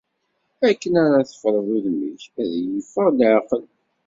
Akken 0.69 0.93
ara 1.03 1.27
teffreḍ 1.29 1.67
udem-ik, 1.75 2.23
a 2.41 2.43
y-iffeɣ 2.51 3.07
leɛqel. 3.17 3.65